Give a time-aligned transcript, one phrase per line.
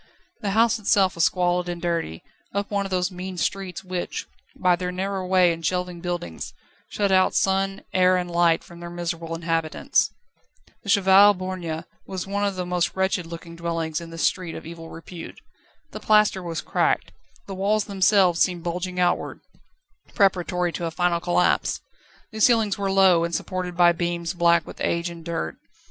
[0.41, 2.23] The house itself was squalid and dirty,
[2.55, 6.55] up one of those mean streets which, by their narrow way and shelving buildings,
[6.89, 10.09] shut out sun, air, and light from their miserable inhabitants.
[10.81, 14.65] The Cheval Borgne was one of the most wretched looking dwellings in this street of
[14.65, 15.39] evil repute.
[15.91, 17.11] The plaster was cracked,
[17.45, 19.41] the walls themselves seemed bulging outward,
[20.15, 21.79] preparatory to a final collapse.
[22.31, 25.57] The ceilings were low, and supported by beams black with age and dirt.